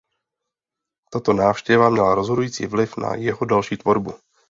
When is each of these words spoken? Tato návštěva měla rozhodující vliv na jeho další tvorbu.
Tato 1.11 1.33
návštěva 1.33 1.89
měla 1.89 2.15
rozhodující 2.15 2.65
vliv 2.65 2.97
na 2.97 3.15
jeho 3.15 3.45
další 3.45 3.77
tvorbu. 3.77 4.13